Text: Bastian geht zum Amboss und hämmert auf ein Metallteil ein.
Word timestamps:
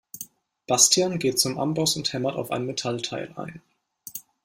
Bastian 0.65 1.19
geht 1.19 1.37
zum 1.37 1.59
Amboss 1.59 1.95
und 1.95 2.11
hämmert 2.11 2.35
auf 2.35 2.49
ein 2.49 2.65
Metallteil 2.65 3.31
ein. 3.35 3.61